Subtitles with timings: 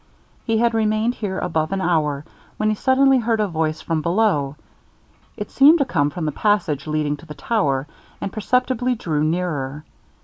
[0.47, 2.25] He had remained here above an hour,
[2.57, 4.55] when he suddenly heard a voice from below.
[5.37, 7.85] It seemed to come from the passage leading to the tower,
[8.19, 9.83] and perceptibly drew nearer.